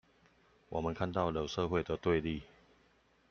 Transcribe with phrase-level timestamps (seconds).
[0.69, 2.41] 我們看到了社會的對立